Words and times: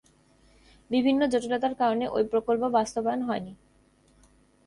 বিভিন্ন 0.91 1.21
জটিলতার 1.25 1.73
কারণে 1.75 2.05
ঐ 2.07 2.19
প্রকল্প 2.23 2.63
বাস্তবায়ন 2.69 3.21
হয়নি। 3.21 3.53